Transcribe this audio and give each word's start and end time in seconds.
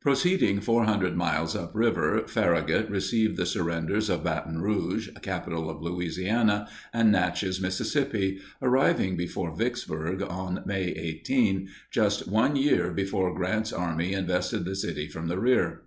Proceeding 0.00 0.60
400 0.62 1.14
miles 1.14 1.54
up 1.54 1.70
river, 1.74 2.24
Farragut 2.26 2.88
received 2.88 3.36
the 3.36 3.44
surrenders 3.44 4.08
of 4.08 4.24
Baton 4.24 4.62
Rouge, 4.62 5.10
capital 5.20 5.68
of 5.68 5.82
Louisiana, 5.82 6.70
and 6.94 7.12
Natchez, 7.12 7.60
Miss., 7.60 7.94
arriving 8.62 9.14
before 9.14 9.54
Vicksburg 9.54 10.22
on 10.22 10.62
May 10.64 10.84
18, 10.84 11.68
just 11.90 12.26
1 12.26 12.56
year 12.56 12.92
before 12.94 13.34
Grant's 13.34 13.74
army 13.74 14.14
invested 14.14 14.64
the 14.64 14.74
city 14.74 15.06
from 15.06 15.26
the 15.26 15.38
rear. 15.38 15.82